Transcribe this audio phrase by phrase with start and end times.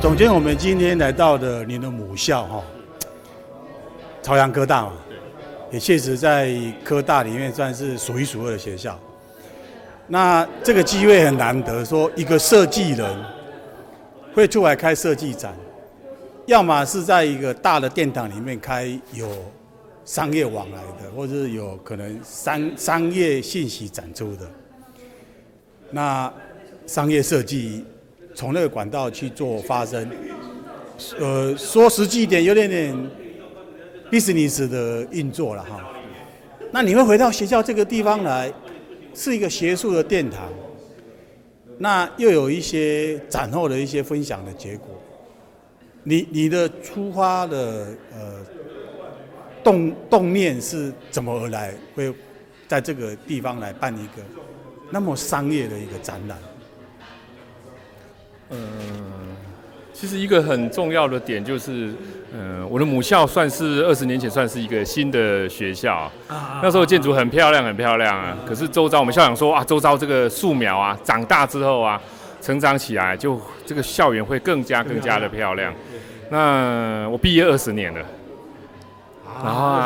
[0.00, 2.64] 总监，我们今天来到的您的母校哈，
[4.22, 4.92] 朝阳科大嘛，
[5.70, 8.98] 也确实在科大里面算是数一数二的学校。
[10.06, 13.24] 那这个机会很难得，说一个设计人
[14.34, 15.54] 会出来开设计展，
[16.46, 19.28] 要么是在一个大的殿堂里面开有
[20.04, 24.50] 商业往来的，或者是有可能商商业信息展出的。
[25.90, 26.32] 那
[26.86, 27.84] 商业设计。
[28.34, 30.08] 从那个管道去做发声，
[31.18, 32.94] 呃，说实际一点，有点点
[34.10, 35.88] business 的运作了哈。
[36.70, 38.52] 那你会回到学校这个地方来，
[39.14, 40.48] 是一个学术的殿堂，
[41.78, 44.88] 那又有一些展后的一些分享的结果。
[46.04, 48.40] 你你的出发的呃
[49.62, 51.72] 动动念是怎么而来？
[51.94, 52.12] 会
[52.66, 54.22] 在这个地方来办一个
[54.90, 56.38] 那么商业的一个展览？
[58.52, 58.58] 嗯，
[59.94, 61.90] 其实一个很重要的点就是，
[62.34, 66.12] 嗯，我的母校算是二十年前算是一个新的学校，
[66.62, 68.36] 那时候建筑很漂亮，很漂亮啊。
[68.46, 71.98] 可是周遭我们校长说啊，周遭这个树苗啊，长大之后啊，
[72.42, 75.72] 成长起来就这个校园会更加更加的漂亮。
[76.28, 78.00] 那我毕业二十年了，
[79.42, 79.80] 然后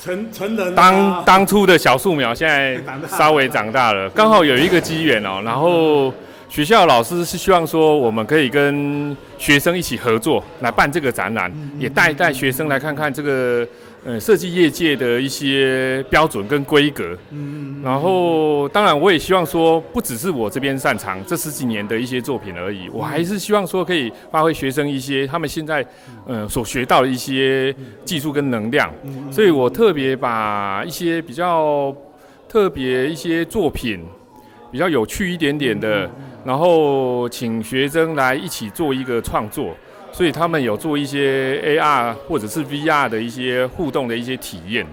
[0.00, 6.12] 成成人当当初的小树苗现在稍微长大了，刚好有一个机缘哦，然后。
[6.48, 13.66] 学校老师是希望说，我们可以跟学生一起合作来办这个展览，也带带学生来看看这个
[14.04, 17.16] 呃设计业界的一些标准跟规格。
[17.82, 25.84] 然后，当然我也希望说，不只是我这边擅长这十几年的一些作品而已，我还是希望说可以发挥学生一些他们现在
[26.26, 27.74] 呃所学到的一些
[28.04, 28.90] 技术跟能量。
[29.30, 31.94] 所以我特别把一些比较
[32.48, 34.04] 特别一些作品，
[34.70, 36.08] 比较有趣一点点的。
[36.46, 39.76] 然后请学生来一起做一个创作，
[40.12, 44.86] 所以他们有做一些 AR 或者是 VR 的一些互动的一些体验。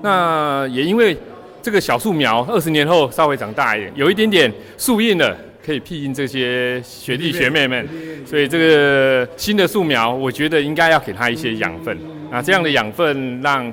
[0.00, 1.16] 那也因为
[1.60, 7.88] 这个小树苗二十年后稍微长大一点，有一点点树荫了，可以庇荫这些学弟学妹们。
[8.24, 11.98] 所以这个新的树苗，我觉得应该要给他一些养分。
[12.30, 13.72] 那这样的养分让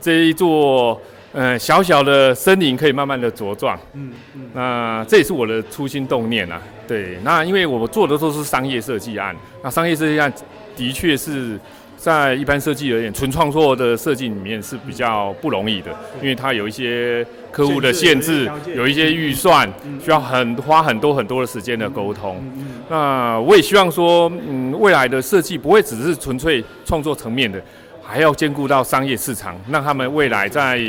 [0.00, 0.98] 这一座。
[1.38, 3.78] 嗯，小小的森林可以慢慢的茁壮。
[3.92, 6.60] 嗯嗯，那这也是我的初心动念啊。
[6.88, 10.32] 对，那因为我做的都是商业设计案，那商业设计案
[10.74, 11.60] 的确是
[11.98, 15.90] 在一般设计而言，纯创作的设计里面是比较不容易的，
[16.22, 19.70] 因为它有一些客户的限制，有一些预算，
[20.02, 22.42] 需要很花很多很多的时间的沟通。
[22.88, 27.60] 那我也希望说，嗯，未来的设计不会只是纯粹创作层面的，
[28.02, 30.80] 还要兼顾到商业市场，让他们未来在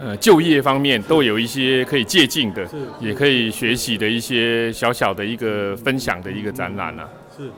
[0.00, 2.64] 呃，就业方面都有一些可以借鉴的，
[3.00, 7.08] 也可以学习的一些小小的一个分享的一个展览啊。
[7.36, 7.50] 是，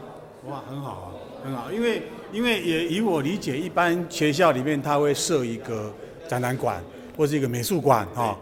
[0.48, 1.06] 哇，很好啊，
[1.44, 2.02] 很好，因为
[2.32, 5.94] 因为也以我理解，一般学校里面他会设一个
[6.26, 6.82] 展览馆
[7.14, 8.34] 或是一个美术馆啊，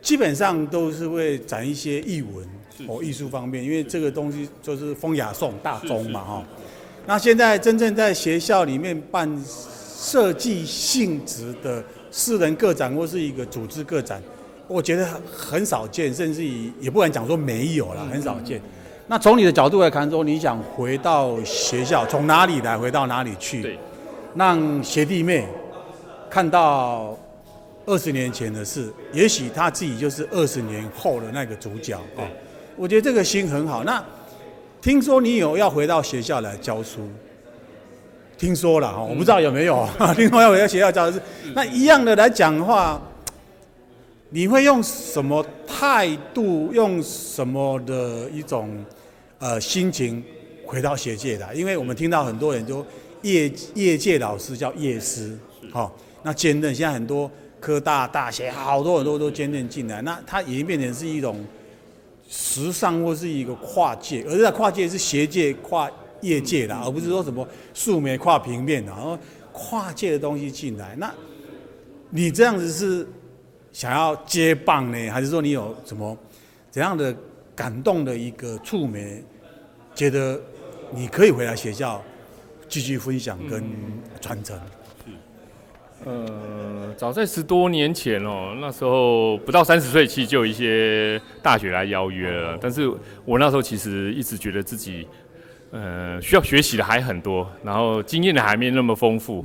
[0.00, 2.48] 基本上都是会展一些艺文
[2.86, 6.44] 哦艺术方面，因为这个东西就是风雅颂大宗嘛哈。
[7.04, 11.84] 那现在真正在学校里面办设计性质的。
[12.10, 14.22] 私人个展或是一个组织个展，
[14.66, 18.60] 我觉得很少见，甚至于也不敢讲说没有了，很少见。
[19.06, 23.62] 那从你的角度来看，说你想回到学校，从哪里来，回到哪里去？
[23.62, 23.78] 对，
[24.34, 25.46] 让学弟妹
[26.28, 27.18] 看到
[27.86, 32.28] 二十年前的事，也许他自己就是二十年后的那个主角啊。
[32.76, 33.82] 我觉得这个心很好。
[33.84, 34.04] 那
[34.80, 37.00] 听说你有要回到学校来教书？
[38.38, 39.86] 听说了哈，我不知道有没有。
[39.98, 41.20] 嗯、听说要回到学校教的是，
[41.54, 43.02] 那一样的来讲的话，
[44.30, 48.84] 你会用什么态度，用什么的一种
[49.40, 50.22] 呃心情
[50.64, 51.52] 回到学界的？
[51.52, 52.86] 因为我们听到很多人都
[53.22, 55.36] 业业界老师叫业师，
[55.72, 55.92] 好，
[56.22, 61.44] 那兼任现在很多科大大学好多很多都兼任进来，那它已经变成是一种
[62.28, 65.90] 时尚或是一个跨界，而在跨界是学界跨。
[66.20, 69.18] 业界啦，而不是说什么素媒跨平面的，然后
[69.52, 70.96] 跨界的东西进来。
[70.96, 71.12] 那
[72.10, 73.06] 你这样子是
[73.72, 76.16] 想要接棒呢，还是说你有什么
[76.70, 77.14] 怎样的
[77.54, 79.22] 感动的一个触媒，
[79.94, 80.40] 觉得
[80.90, 82.02] 你可以回来学校
[82.68, 83.62] 继续分享跟
[84.20, 84.56] 传承？
[85.04, 85.12] 是，
[86.04, 92.90] 呃，早在十多年前哦，那时候不到三十岁，其实就有一些大学来邀约了，但是
[93.24, 95.06] 我那时候其实一直觉得自己。
[95.70, 99.44] 呃，需要学习的还很多，然后经验的还没那么丰富。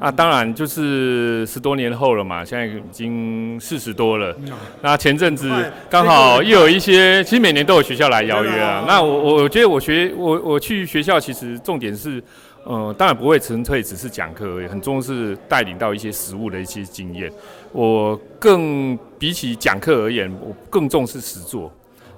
[0.00, 4.34] 那当然就是十多年后了嘛，现在已经四十多了。
[4.80, 5.50] 那前阵子
[5.90, 8.84] 刚好又有一些，其实每年都有学校来邀约啊。
[8.88, 12.22] 那我我觉得我学我我去学校，其实重点是，
[12.64, 17.30] 呃，当然不会纯粹只是讲课而已，很重要是带领到一些实物的一些经验。
[17.72, 21.70] 我更比起讲课而言，我更重视实作。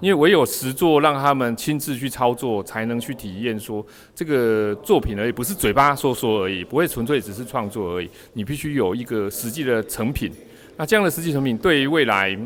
[0.03, 8.11] 因为唯有实作，让他们亲自去操作，才能去体验说这个作品而已，不是嘴巴说说而已，不会纯粹只是创作而已。
[8.33, 10.33] 你必须有一个实际的成品。
[10.77, 12.37] 那这样的实际成品，对于未来，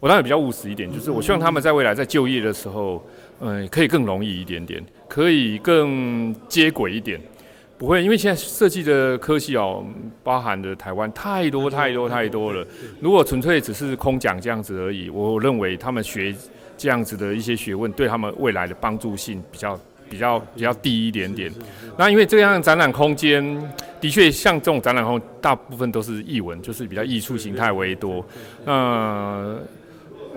[0.00, 3.00] 我当然比较务实一点，就是我希望他们在未来在就业的时候，
[3.38, 7.20] 嗯，可以更容易一点点，可以更接轨一点，
[7.78, 9.86] 不会因为现在设计的科系哦，
[10.24, 12.66] 包含的台湾太多太多太多了。
[12.98, 16.34] 如果纯粹只是空讲这样子而已，我认为他们学。
[16.76, 19.78] 这样子的一些学问对他们未来的帮助性比较
[20.08, 21.52] 比较比较低一点点。
[21.96, 23.42] 那因为这样展览空间
[24.00, 28.24] 的确像这种展览后，大部分都是艺文，就是比较艺术形态为多。
[28.64, 29.56] 那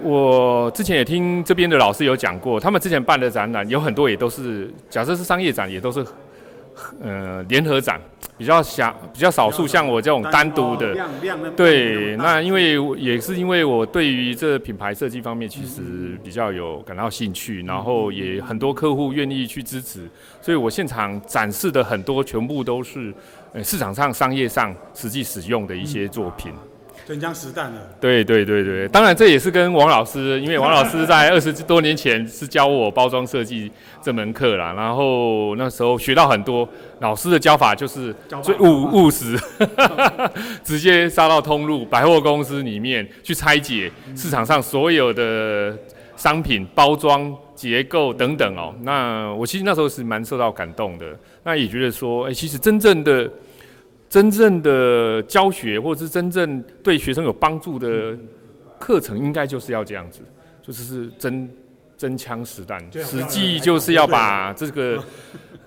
[0.01, 6.05] 我之前也听这边的老师有讲过，他们之前办的展览有很多也都是，假设是商业展，也都是。
[7.01, 7.99] 呃，联合展
[8.37, 10.93] 比较小，比较少数像我这种单独的，
[11.55, 20.07] 对，那因为也是因为我对于这品牌设计方面其实比较有感到兴趣，然后也很多客户愿意去支持，
[20.41, 23.13] 所以我现场展示的很多全部都是
[23.53, 26.53] 呃市场上商业上实际使用的一些作品。
[27.07, 33.71] 真枪实弹的，对对对对，当然这也是跟王老师，因为王老师在二十多年前是教我包装设计
[34.01, 36.67] 这门课啦，然后那时候学到很多。
[36.99, 38.11] 老师的教法就是
[38.41, 39.37] 最务务实，
[40.63, 45.77] 直接杀到通路百货公司里面去拆解市场上所有的
[46.15, 48.73] 商品包装结构等等哦。
[48.81, 51.05] 那我其实那时候是蛮受到感动的，
[51.43, 53.29] 那也觉得说，哎，其实真正的。
[54.09, 58.17] 真正的教学，或者是真正对学生有帮助的
[58.79, 60.21] 课程，应该就是要这样子，
[60.61, 61.49] 就是是真
[61.97, 65.03] 真枪实弹，实际就是要把这个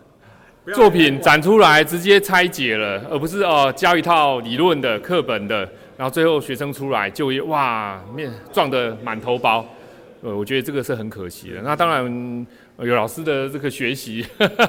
[0.75, 5.59] 作品展出来，直接拆解了，而不是哦教一套理论的课本的，
[5.97, 9.67] 然后最后学生出来就业哇面撞得满头包，
[10.23, 11.61] 呃，我觉得这个是很可惜的。
[11.63, 12.47] 那当然。
[12.83, 14.25] 有老师的这个学习，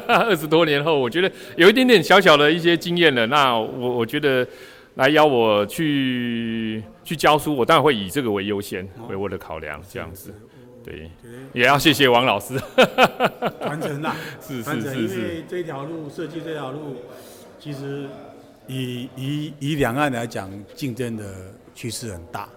[0.07, 3.25] 二十多年后，我觉得有一点点小小的一些经验了。
[3.27, 4.45] 那我我觉得
[4.95, 10.33] 来邀我去去教书，我当然会以这个为优先，为我的考量，这样子。
[10.83, 11.09] 对，
[11.53, 12.59] 也要谢谢王老师
[13.61, 15.15] 传承呐， 是是是是。
[15.15, 16.97] 因为这条路设计这条路，
[17.59, 18.07] 其实
[18.67, 21.33] 以以以两岸来讲，竞争的
[21.73, 22.49] 趋势很大，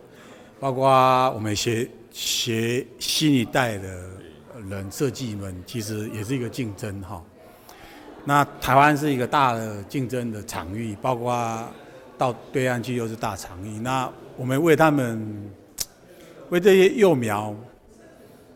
[0.59, 0.91] 包括
[1.33, 4.11] 我们学学新一代的。
[4.69, 7.23] 人设计们其实也是一个竞争哈，
[8.25, 11.69] 那台湾是一个大的竞争的场域，包括
[12.17, 13.79] 到对岸去又是大场域。
[13.81, 15.51] 那我们为他们，
[16.49, 17.55] 为这些幼苗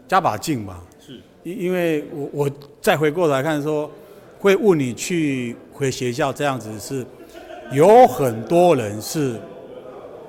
[0.06, 0.82] 加把劲吧。
[0.98, 2.50] 是，因因为我我
[2.80, 3.90] 再回过来看说，
[4.38, 7.04] 会问你去回学校这样子是，
[7.72, 9.38] 有很多人是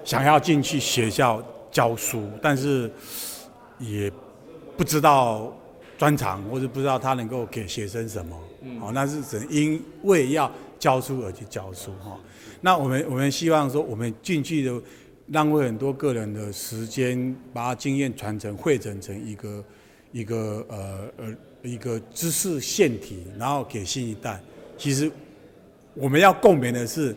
[0.03, 2.91] 想要进去学校教书，但是
[3.79, 4.11] 也
[4.75, 5.53] 不知道。
[5.99, 8.41] 专长，或者不知道他能够给学生什么，
[8.81, 12.17] 哦，那是只因为要教书而去教书哈。
[12.61, 14.81] 那我们我们希望说，我们进去的
[15.27, 19.65] 浪费很多个人的时间，把经验传承汇整成一个
[20.13, 24.41] 一个呃呃一个知识线体，然后给新一代。
[24.77, 25.11] 其实
[25.95, 27.13] 我们要共勉的是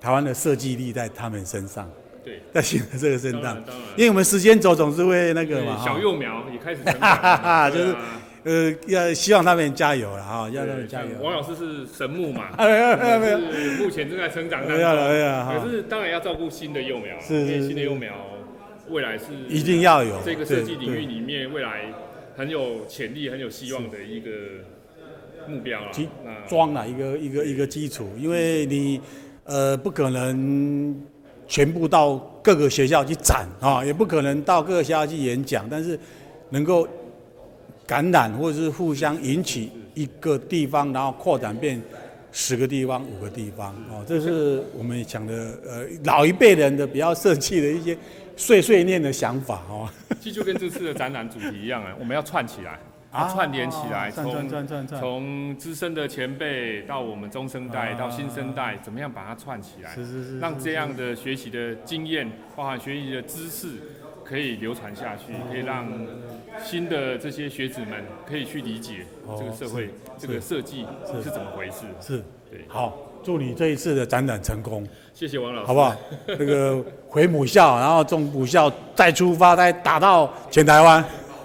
[0.00, 1.88] 台湾的设计力在他们身上。
[2.26, 3.56] 对，在新的这个震荡，
[3.96, 7.94] 因为我们时间轴总是会那个嘛，小幼苗也开始成长，就是
[8.42, 11.10] 呃，要希望他们加油了哈，要他们加油。
[11.22, 18.12] 王老师是神木嘛， 是目前正在成长当中，可是当然要照顾新的幼苗，是是新的幼苗
[18.88, 21.92] 未来是一定要有这个设计领域里面未来
[22.36, 24.30] 很有潜力、很有希望的一个
[25.46, 25.92] 目标了，
[26.48, 29.00] 装了一个一个一个基础，因为你
[29.44, 31.00] 呃不可能。
[31.48, 35.98] 全部到各个学校去展啊，也不可能到各个学校去演讲，但是
[36.50, 36.86] 能够
[37.86, 41.80] 感染或者是互相引起一个地方，然后扩展变
[42.32, 47.96] 十个地方、五个地方哦，这是我们讲的呃老一辈人的比较设计的一些
[48.36, 49.88] 碎碎念的想法哦。
[50.20, 52.78] 其实就跟这次的展览主题一样啊，我们要串起来。
[53.12, 54.48] 啊，串联起来，从
[54.98, 59.94] 从资深的前辈到我们中生代到新生代，怎么样把它串起来？
[59.94, 63.68] 是是是，让这样的学习的经验，包含学习的知识，
[64.22, 65.86] 可以流传下去，可以让
[66.62, 69.06] 新的这些学子们可以去理解
[69.38, 70.84] 这个社会、这个设计
[71.22, 71.86] 是怎么回事。
[72.00, 74.86] 是，对，好，祝你这一次的展览成功。
[75.14, 75.96] 谢谢王老师，好不好？
[76.26, 81.02] 那个回母校，然后从母校再出发，再打到全台湾。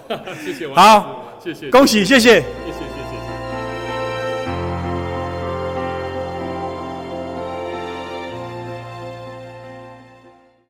[0.44, 2.44] 谢谢王老师，好，谢谢，恭喜，谢谢。